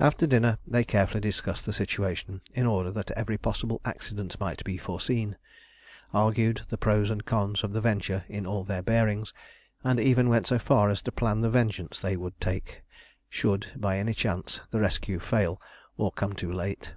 After 0.00 0.26
dinner 0.26 0.56
they 0.66 0.82
carefully 0.82 1.20
discussed 1.20 1.66
the 1.66 1.74
situation 1.74 2.40
in 2.54 2.64
order 2.64 2.90
that 2.90 3.10
every 3.10 3.36
possible 3.36 3.82
accident 3.84 4.40
might 4.40 4.64
be 4.64 4.78
foreseen, 4.78 5.36
argued 6.14 6.62
the 6.70 6.78
pros 6.78 7.10
and 7.10 7.22
cons 7.26 7.62
of 7.62 7.74
the 7.74 7.82
venture 7.82 8.24
in 8.30 8.46
all 8.46 8.64
their 8.64 8.80
bearings, 8.80 9.34
and 9.84 10.00
even 10.00 10.30
went 10.30 10.46
so 10.46 10.58
far 10.58 10.88
as 10.88 11.02
to 11.02 11.12
plan 11.12 11.42
the 11.42 11.50
vengeance 11.50 12.00
they 12.00 12.16
would 12.16 12.40
take 12.40 12.80
should, 13.28 13.66
by 13.76 13.98
any 13.98 14.14
chance, 14.14 14.62
the 14.70 14.80
rescue 14.80 15.18
fail 15.18 15.60
or 15.98 16.10
come 16.12 16.32
too 16.32 16.50
late. 16.50 16.94